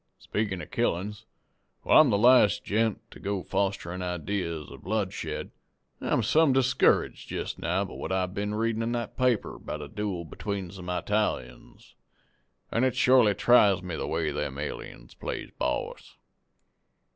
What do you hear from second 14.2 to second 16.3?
them aliens plays boss.